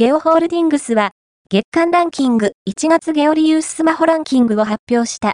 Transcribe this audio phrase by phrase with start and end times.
[0.00, 1.10] ゲオホールディングスは、
[1.50, 5.28] 月間ランキング1月ゲオリユーススマホランキングを発表した。